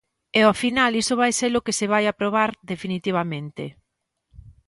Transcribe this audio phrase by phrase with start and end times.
[0.37, 3.63] E ao final iso vai ser o que se vai aprobar definitivamente.